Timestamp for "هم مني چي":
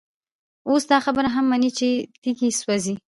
1.35-1.89